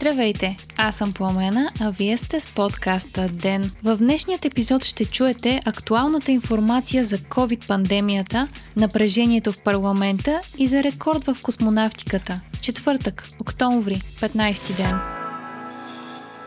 Здравейте, 0.00 0.56
аз 0.76 0.96
съм 0.96 1.12
Пламена, 1.12 1.68
а 1.80 1.90
вие 1.90 2.18
сте 2.18 2.40
с 2.40 2.52
подкаста 2.52 3.28
ДЕН. 3.28 3.70
В 3.84 3.96
днешният 3.96 4.44
епизод 4.44 4.84
ще 4.84 5.04
чуете 5.04 5.60
актуалната 5.64 6.32
информация 6.32 7.04
за 7.04 7.18
COVID-пандемията, 7.18 8.48
напрежението 8.76 9.52
в 9.52 9.62
парламента 9.62 10.40
и 10.58 10.66
за 10.66 10.82
рекорд 10.82 11.24
в 11.24 11.36
космонавтиката. 11.42 12.40
Четвъртък, 12.62 13.28
октомври, 13.40 13.94
15 13.94 14.76
ден. 14.76 15.19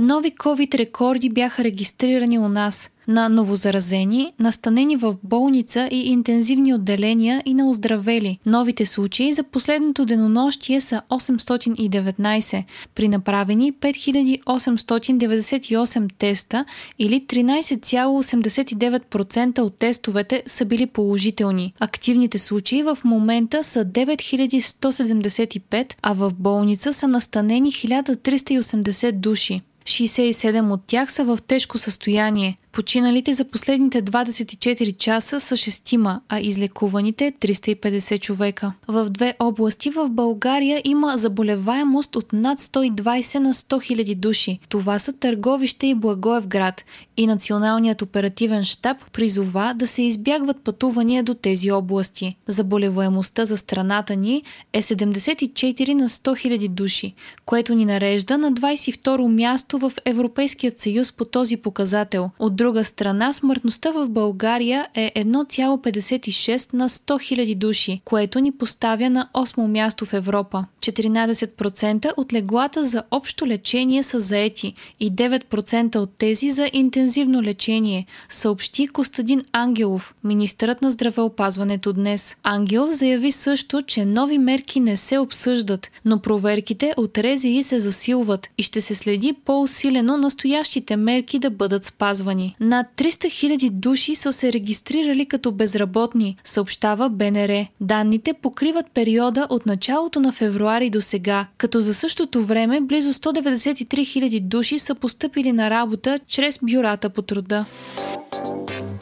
Нови 0.00 0.30
COVID 0.30 0.74
рекорди 0.74 1.28
бяха 1.28 1.64
регистрирани 1.64 2.38
у 2.38 2.48
нас 2.48 2.90
на 3.08 3.28
новозаразени, 3.28 4.32
настанени 4.38 4.96
в 4.96 5.16
болница 5.22 5.88
и 5.92 6.12
интензивни 6.12 6.74
отделения 6.74 7.42
и 7.46 7.54
на 7.54 7.70
оздравели. 7.70 8.38
Новите 8.46 8.86
случаи 8.86 9.32
за 9.32 9.42
последното 9.42 10.04
денонощие 10.04 10.80
са 10.80 11.02
819, 11.10 12.64
при 12.94 13.08
направени 13.08 13.72
5898 13.72 16.10
теста 16.18 16.64
или 16.98 17.26
13,89% 17.26 19.60
от 19.60 19.78
тестовете 19.78 20.42
са 20.46 20.64
били 20.64 20.86
положителни. 20.86 21.74
Активните 21.80 22.38
случаи 22.38 22.82
в 22.82 22.98
момента 23.04 23.64
са 23.64 23.84
9175, 23.84 25.94
а 26.02 26.12
в 26.12 26.32
болница 26.38 26.92
са 26.92 27.08
настанени 27.08 27.72
1380 27.72 29.12
души. 29.12 29.62
67 29.88 30.72
от 30.72 30.86
тях 30.86 31.12
са 31.12 31.24
в 31.24 31.38
тежко 31.46 31.78
състояние. 31.78 32.58
Починалите 32.78 33.32
за 33.32 33.44
последните 33.44 34.02
24 34.02 34.96
часа 34.96 35.40
са 35.40 35.56
шестима, 35.56 36.20
а 36.28 36.40
излекуваните 36.40 37.32
350 37.40 38.20
човека. 38.20 38.72
В 38.88 39.10
две 39.10 39.34
области 39.38 39.90
в 39.90 40.08
България 40.10 40.82
има 40.84 41.16
заболеваемост 41.16 42.16
от 42.16 42.32
над 42.32 42.60
120 42.60 43.38
на 43.38 43.54
100 43.54 43.94
000 43.94 44.14
души. 44.14 44.58
Това 44.68 44.98
са 44.98 45.12
Търговище 45.12 45.86
и 45.86 45.94
Благоевград. 45.94 46.84
И 47.16 47.26
Националният 47.26 48.02
оперативен 48.02 48.64
штаб 48.64 48.96
призова 49.12 49.74
да 49.76 49.86
се 49.86 50.02
избягват 50.02 50.60
пътувания 50.64 51.22
до 51.22 51.34
тези 51.34 51.70
области. 51.70 52.36
Заболеваемостта 52.46 53.44
за 53.44 53.56
страната 53.56 54.16
ни 54.16 54.42
е 54.72 54.82
74 54.82 55.94
на 55.94 56.08
100 56.08 56.48
000 56.48 56.68
души, 56.68 57.14
което 57.44 57.74
ни 57.74 57.84
нарежда 57.84 58.38
на 58.38 58.52
22 58.52 59.26
място 59.26 59.78
в 59.78 59.92
Европейският 60.04 60.80
съюз 60.80 61.12
по 61.12 61.24
този 61.24 61.56
показател. 61.56 62.30
От 62.38 62.56
друга 62.56 62.67
страна, 62.84 63.32
смъртността 63.32 63.90
в 63.90 64.08
България 64.08 64.88
е 64.94 65.12
1,56 65.16 66.74
на 66.74 66.88
100 66.88 67.36
000 67.36 67.54
души, 67.54 68.00
което 68.04 68.40
ни 68.40 68.52
поставя 68.52 69.10
на 69.10 69.28
8 69.34 69.66
място 69.66 70.06
в 70.06 70.12
Европа. 70.12 70.64
14% 70.80 72.12
от 72.16 72.32
леглата 72.32 72.84
за 72.84 73.02
общо 73.10 73.46
лечение 73.46 74.02
са 74.02 74.20
заети 74.20 74.74
и 75.00 75.12
9% 75.12 75.96
от 75.96 76.10
тези 76.18 76.50
за 76.50 76.70
интензивно 76.72 77.42
лечение, 77.42 78.06
съобщи 78.28 78.88
Костадин 78.88 79.42
Ангелов, 79.52 80.14
министърът 80.24 80.82
на 80.82 80.90
здравеопазването 80.90 81.92
днес. 81.92 82.36
Ангелов 82.42 82.90
заяви 82.90 83.32
също, 83.32 83.82
че 83.82 84.04
нови 84.04 84.38
мерки 84.38 84.80
не 84.80 84.96
се 84.96 85.18
обсъждат, 85.18 85.90
но 86.04 86.18
проверките 86.18 86.94
от 86.96 87.18
РЗИ 87.18 87.62
се 87.62 87.80
засилват 87.80 88.48
и 88.58 88.62
ще 88.62 88.80
се 88.80 88.94
следи 88.94 89.32
по-усилено 89.44 90.16
настоящите 90.16 90.96
мерки 90.96 91.38
да 91.38 91.50
бъдат 91.50 91.84
спазвани. 91.84 92.56
Над 92.60 92.86
300 92.96 93.06
000 93.06 93.70
души 93.70 94.14
са 94.14 94.32
се 94.32 94.52
регистрирали 94.52 95.26
като 95.26 95.52
безработни, 95.52 96.36
съобщава 96.44 97.08
БНР. 97.10 97.66
Данните 97.80 98.32
покриват 98.32 98.86
периода 98.94 99.46
от 99.50 99.66
началото 99.66 100.20
на 100.20 100.32
февруари 100.32 100.90
до 100.90 101.00
сега, 101.00 101.46
като 101.58 101.80
за 101.80 101.94
същото 101.94 102.44
време 102.44 102.80
близо 102.80 103.12
193 103.12 103.84
000 103.84 104.40
души 104.40 104.78
са 104.78 104.94
поступили 104.94 105.52
на 105.52 105.70
работа 105.70 106.20
чрез 106.28 106.58
бюрата 106.62 107.10
по 107.10 107.22
труда. 107.22 107.64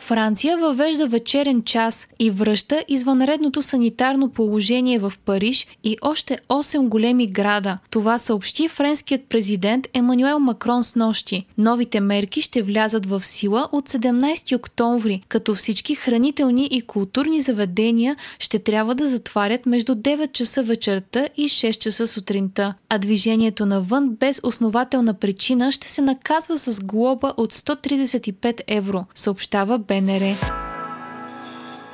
Франция 0.06 0.58
въвежда 0.58 1.06
вечерен 1.06 1.62
час 1.62 2.08
и 2.18 2.30
връща 2.30 2.84
извънредното 2.88 3.62
санитарно 3.62 4.28
положение 4.28 4.98
в 4.98 5.12
Париж 5.24 5.66
и 5.84 5.96
още 6.02 6.38
8 6.48 6.88
големи 6.88 7.26
града. 7.26 7.78
Това 7.90 8.18
съобщи 8.18 8.68
френският 8.68 9.24
президент 9.28 9.86
Емануел 9.94 10.38
Макрон 10.38 10.82
с 10.82 10.94
нощи. 10.94 11.46
Новите 11.58 12.00
мерки 12.00 12.42
ще 12.42 12.62
влязат 12.62 13.06
в 13.06 13.24
сила 13.24 13.68
от 13.72 13.88
17 13.88 14.56
октомври, 14.56 15.22
като 15.28 15.54
всички 15.54 15.94
хранителни 15.94 16.68
и 16.70 16.80
културни 16.80 17.40
заведения 17.40 18.16
ще 18.38 18.58
трябва 18.58 18.94
да 18.94 19.08
затварят 19.08 19.66
между 19.66 19.94
9 19.94 20.32
часа 20.32 20.62
вечерта 20.62 21.28
и 21.36 21.48
6 21.48 21.78
часа 21.78 22.06
сутринта, 22.06 22.74
а 22.88 22.98
движението 22.98 23.66
навън 23.66 24.16
без 24.20 24.40
основателна 24.42 25.14
причина 25.14 25.72
ще 25.72 25.88
се 25.88 26.02
наказва 26.02 26.58
с 26.58 26.80
глоба 26.80 27.34
от 27.36 27.54
135 27.54 28.60
евро, 28.66 29.04
съобщава 29.14 29.78
БНР. 30.00 30.65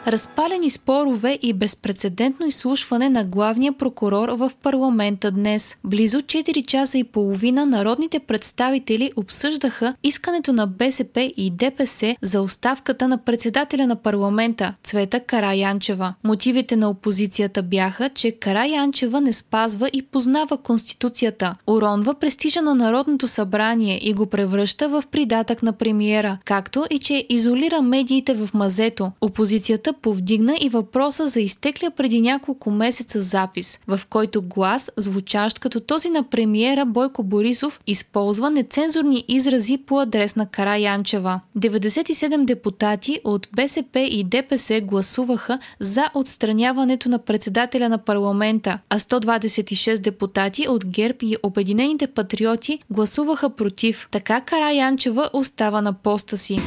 Разпалени 0.06 0.70
спорове 0.70 1.38
и 1.42 1.52
безпредседентно 1.52 2.46
изслушване 2.46 3.08
на 3.08 3.24
главния 3.24 3.72
прокурор 3.72 4.28
в 4.28 4.52
парламента 4.62 5.30
днес. 5.30 5.76
Близо 5.84 6.18
4 6.18 6.66
часа 6.66 6.98
и 6.98 7.04
половина 7.04 7.66
народните 7.66 8.18
представители 8.18 9.12
обсъждаха 9.16 9.94
искането 10.02 10.52
на 10.52 10.66
БСП 10.66 11.32
и 11.36 11.50
ДПС 11.50 12.16
за 12.22 12.42
оставката 12.42 13.08
на 13.08 13.18
председателя 13.18 13.86
на 13.86 13.96
парламента 13.96 14.74
Цвета 14.84 15.20
Караянчева. 15.20 16.14
Мотивите 16.24 16.76
на 16.76 16.90
опозицията 16.90 17.62
бяха, 17.62 18.08
че 18.08 18.32
Караянчева 18.32 19.20
не 19.20 19.32
спазва 19.32 19.90
и 19.92 20.02
познава 20.02 20.58
Конституцията, 20.58 21.54
уронва 21.66 22.14
престижа 22.14 22.62
на 22.62 22.74
Народното 22.74 23.26
събрание 23.26 23.98
и 24.02 24.12
го 24.12 24.26
превръща 24.26 24.88
в 24.88 25.04
придатък 25.10 25.62
на 25.62 25.72
премиера, 25.72 26.38
както 26.44 26.84
и 26.90 26.98
че 26.98 27.26
изолира 27.28 27.82
медиите 27.82 28.34
в 28.34 28.50
мазето. 28.54 29.12
Опозицията 29.20 29.91
повдигна 29.92 30.56
и 30.60 30.68
въпроса 30.68 31.28
за 31.28 31.40
изтеклия 31.40 31.90
преди 31.90 32.20
няколко 32.20 32.70
месеца 32.70 33.20
запис, 33.20 33.80
в 33.86 34.00
който 34.10 34.42
глас, 34.42 34.90
звучащ 34.96 35.58
като 35.58 35.80
този 35.80 36.10
на 36.10 36.22
премиера 36.22 36.86
Бойко 36.86 37.22
Борисов, 37.22 37.80
използва 37.86 38.50
нецензурни 38.50 39.24
изрази 39.28 39.78
по 39.78 40.00
адрес 40.00 40.36
на 40.36 40.46
Кара 40.46 40.76
Янчева. 40.76 41.40
97 41.58 42.44
депутати 42.44 43.20
от 43.24 43.48
БСП 43.56 44.00
и 44.00 44.24
ДПС 44.24 44.80
гласуваха 44.80 45.58
за 45.80 46.10
отстраняването 46.14 47.08
на 47.08 47.18
председателя 47.18 47.88
на 47.88 47.98
парламента, 47.98 48.78
а 48.90 48.98
126 48.98 50.00
депутати 50.00 50.68
от 50.68 50.86
ГЕРБ 50.86 51.18
и 51.22 51.36
Обединените 51.42 52.06
патриоти 52.06 52.78
гласуваха 52.90 53.50
против. 53.50 54.08
Така 54.10 54.40
Кара 54.40 54.72
Янчева 54.72 55.30
остава 55.32 55.82
на 55.82 55.92
поста 55.92 56.38
си. 56.38 56.58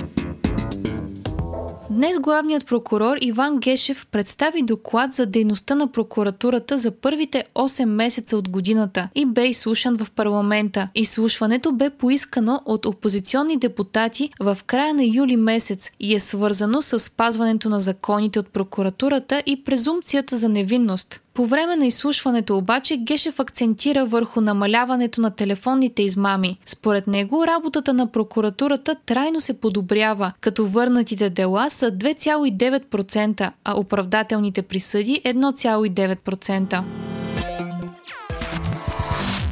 Днес 1.95 2.19
главният 2.19 2.65
прокурор 2.65 3.17
Иван 3.21 3.59
Гешев 3.59 4.07
представи 4.11 4.61
доклад 4.61 5.13
за 5.13 5.25
дейността 5.25 5.75
на 5.75 5.91
прокуратурата 5.91 6.77
за 6.77 6.91
първите 6.91 7.45
8 7.55 7.85
месеца 7.85 8.37
от 8.37 8.49
годината 8.49 9.09
и 9.15 9.25
бе 9.25 9.47
изслушан 9.47 9.97
в 9.97 10.11
парламента. 10.11 10.89
Изслушването 10.95 11.71
бе 11.71 11.89
поискано 11.89 12.61
от 12.65 12.85
опозиционни 12.85 13.57
депутати 13.57 14.29
в 14.39 14.57
края 14.65 14.93
на 14.93 15.03
юли 15.03 15.37
месец 15.37 15.91
и 15.99 16.15
е 16.15 16.19
свързано 16.19 16.81
с 16.81 16.99
спазването 16.99 17.69
на 17.69 17.79
законите 17.79 18.39
от 18.39 18.49
прокуратурата 18.49 19.43
и 19.45 19.63
презумпцията 19.63 20.37
за 20.37 20.49
невинност. 20.49 21.21
По 21.35 21.45
време 21.45 21.75
на 21.75 21.85
изслушването 21.85 22.57
обаче 22.57 22.97
Гешев 22.97 23.39
акцентира 23.39 24.05
върху 24.05 24.41
намаляването 24.41 25.21
на 25.21 25.31
телефонните 25.31 26.03
измами. 26.03 26.57
Според 26.65 27.07
него 27.07 27.47
работата 27.47 27.93
на 27.93 28.11
прокуратурата 28.11 28.95
трайно 29.05 29.41
се 29.41 29.59
подобрява, 29.59 30.31
като 30.41 30.67
върнатите 30.67 31.29
дела 31.29 31.69
са 31.69 31.91
2,9%, 31.91 33.51
а 33.63 33.79
оправдателните 33.79 34.61
присъди 34.61 35.21
1,9%. 35.25 36.83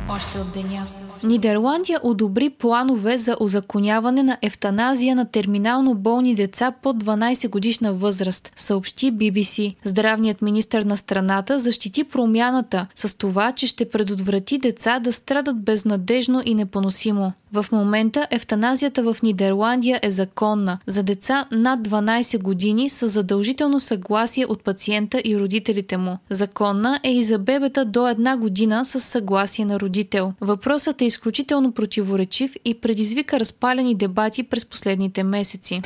Още 0.10 0.40
от 0.40 0.54
деня. 0.54 0.88
Нидерландия 1.24 2.00
одобри 2.04 2.50
планове 2.50 3.18
за 3.18 3.38
озаконяване 3.40 4.24
на 4.24 4.38
ефтаназия 4.42 5.16
на 5.16 5.26
терминално 5.26 5.96
болни 5.96 6.36
деца 6.36 6.72
под 6.82 7.04
12 7.04 7.50
годишна 7.50 7.94
възраст, 7.94 8.52
съобщи 8.56 9.14
BBC. 9.14 9.76
Здравният 9.84 10.42
министр 10.42 10.86
на 10.86 10.98
страната 10.98 11.60
защити 11.60 12.04
промяната 12.04 12.88
с 12.96 13.18
това, 13.18 13.52
че 13.52 13.68
ще 13.68 13.90
предотврати 13.90 14.58
деца 14.58 15.00
да 15.00 15.14
страдат 15.14 15.64
безнадежно 15.64 16.42
и 16.46 16.56
непоносимо. 16.56 17.34
В 17.54 17.66
момента 17.72 18.28
ефтаназията 18.32 19.04
в 19.04 19.22
Нидерландия 19.24 20.00
е 20.04 20.12
законна. 20.12 20.80
За 20.88 21.04
деца 21.04 21.46
над 21.52 21.88
12 21.88 22.42
години 22.42 22.90
с 22.90 23.08
задължително 23.08 23.80
съгласие 23.80 24.46
от 24.46 24.64
пациента 24.64 25.22
и 25.26 25.40
родителите 25.40 25.98
му. 25.98 26.18
Законна 26.30 27.00
е 27.04 27.12
и 27.12 27.24
за 27.24 27.40
бебета 27.40 27.86
до 27.86 28.08
една 28.08 28.38
година 28.38 28.86
с 28.86 29.00
съгласие 29.00 29.66
на 29.66 29.80
родител. 29.80 30.34
Въпросът 30.42 31.02
е 31.02 31.06
изключително 31.14 31.72
противоречив 31.72 32.56
и 32.66 32.74
предизвика 32.74 33.40
разпалени 33.40 33.96
дебати 33.96 34.44
през 34.44 34.66
последните 34.66 35.24
месеци. 35.24 35.82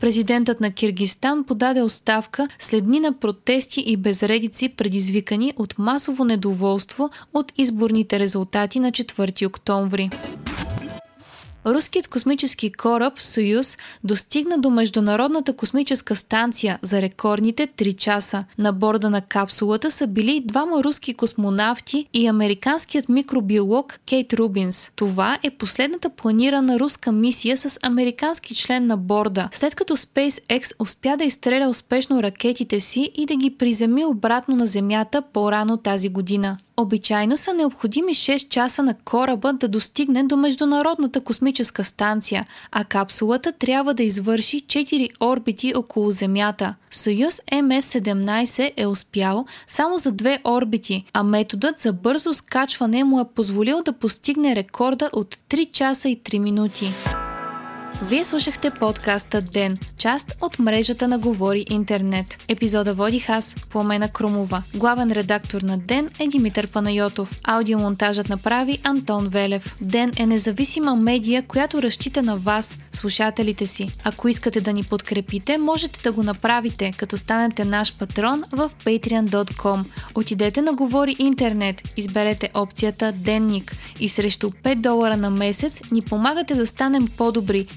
Президентът 0.00 0.60
на 0.60 0.72
Киргистан 0.72 1.44
подаде 1.44 1.82
оставка 1.82 2.48
след 2.58 2.84
дни 2.84 3.00
на 3.00 3.12
протести 3.12 3.80
и 3.80 3.96
безредици, 3.96 4.68
предизвикани 4.68 5.52
от 5.56 5.78
масово 5.78 6.24
недоволство 6.24 7.10
от 7.34 7.52
изборните 7.58 8.18
резултати 8.18 8.80
на 8.80 8.92
4 8.92 9.46
октомври. 9.46 10.10
Руският 11.66 12.08
космически 12.08 12.72
кораб 12.72 13.22
Союз 13.22 13.78
достигна 14.04 14.58
до 14.58 14.70
Международната 14.70 15.52
космическа 15.52 16.16
станция 16.16 16.78
за 16.82 17.02
рекордните 17.02 17.66
3 17.66 17.96
часа. 17.96 18.44
На 18.58 18.72
борда 18.72 19.10
на 19.10 19.20
капсулата 19.20 19.90
са 19.90 20.06
били 20.06 20.42
двама 20.44 20.84
руски 20.84 21.14
космонавти 21.14 22.06
и 22.14 22.26
американският 22.26 23.08
микробиолог 23.08 24.00
Кейт 24.06 24.32
Рубинс. 24.32 24.92
Това 24.96 25.38
е 25.42 25.50
последната 25.50 26.10
планирана 26.10 26.80
руска 26.80 27.12
мисия 27.12 27.56
с 27.56 27.78
американски 27.82 28.54
член 28.54 28.86
на 28.86 28.96
борда, 28.96 29.48
след 29.52 29.74
като 29.74 29.96
SpaceX 29.96 30.72
успя 30.78 31.16
да 31.16 31.24
изстреля 31.24 31.68
успешно 31.68 32.22
ракетите 32.22 32.80
си 32.80 33.10
и 33.14 33.26
да 33.26 33.36
ги 33.36 33.56
приземи 33.56 34.04
обратно 34.04 34.56
на 34.56 34.66
Земята 34.66 35.22
по-рано 35.32 35.76
тази 35.76 36.08
година. 36.08 36.56
Обичайно 36.76 37.36
са 37.36 37.54
необходими 37.54 38.14
6 38.14 38.48
часа 38.48 38.82
на 38.82 38.94
кораба 38.94 39.52
да 39.52 39.68
достигне 39.68 40.22
до 40.22 40.36
Международната 40.36 41.20
космическа 41.20 41.84
станция, 41.84 42.46
а 42.72 42.84
капсулата 42.84 43.52
трябва 43.52 43.94
да 43.94 44.02
извърши 44.02 44.66
4 44.66 45.10
орбити 45.20 45.72
около 45.76 46.10
Земята. 46.10 46.74
Союз 46.90 47.40
МС-17 47.52 48.72
е 48.76 48.86
успял 48.86 49.46
само 49.66 49.98
за 49.98 50.12
две 50.12 50.40
орбити, 50.44 51.04
а 51.12 51.22
методът 51.22 51.78
за 51.78 51.92
бързо 51.92 52.34
скачване 52.34 53.04
му 53.04 53.20
е 53.20 53.28
позволил 53.34 53.82
да 53.82 53.92
постигне 53.92 54.56
рекорда 54.56 55.10
от 55.12 55.34
3 55.34 55.70
часа 55.70 56.08
и 56.08 56.20
3 56.20 56.38
минути. 56.38 56.92
Вие 58.02 58.24
слушахте 58.24 58.70
подкаста 58.70 59.42
Ден, 59.42 59.76
част 59.98 60.36
от 60.40 60.58
мрежата 60.58 61.08
на 61.08 61.18
Говори 61.18 61.64
Интернет. 61.70 62.44
Епизода 62.48 62.94
водих 62.94 63.28
аз, 63.28 63.54
Пламена 63.70 64.08
Крумова. 64.08 64.62
Главен 64.74 65.12
редактор 65.12 65.62
на 65.62 65.78
Ден 65.78 66.10
е 66.18 66.28
Димитър 66.28 66.68
Панайотов. 66.68 67.40
Аудиомонтажът 67.44 68.28
направи 68.28 68.78
Антон 68.84 69.28
Велев. 69.28 69.76
Ден 69.80 70.12
е 70.16 70.26
независима 70.26 70.94
медия, 70.94 71.42
която 71.42 71.82
разчита 71.82 72.22
на 72.22 72.36
вас, 72.36 72.78
слушателите 72.92 73.66
си. 73.66 73.88
Ако 74.04 74.28
искате 74.28 74.60
да 74.60 74.72
ни 74.72 74.82
подкрепите, 74.82 75.58
можете 75.58 76.02
да 76.02 76.12
го 76.12 76.22
направите, 76.22 76.92
като 76.96 77.18
станете 77.18 77.64
наш 77.64 77.96
патрон 77.98 78.42
в 78.52 78.70
patreon.com. 78.84 79.84
Отидете 80.14 80.62
на 80.62 80.72
Говори 80.72 81.16
Интернет, 81.18 81.88
изберете 81.96 82.50
опцията 82.54 83.12
Денник 83.12 83.76
и 84.00 84.08
срещу 84.08 84.50
5 84.50 84.74
долара 84.74 85.16
на 85.16 85.30
месец 85.30 85.80
ни 85.92 86.02
помагате 86.02 86.54
да 86.54 86.66
станем 86.66 87.08
по-добри 87.16 87.66